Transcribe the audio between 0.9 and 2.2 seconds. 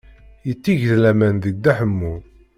laman deg Dda Ḥemmu.